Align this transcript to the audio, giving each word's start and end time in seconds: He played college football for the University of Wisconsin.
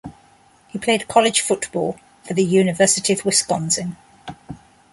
He 0.69 0.79
played 0.79 1.07
college 1.07 1.41
football 1.41 1.99
for 2.23 2.33
the 2.33 2.43
University 2.43 3.13
of 3.13 3.23
Wisconsin. 3.23 3.97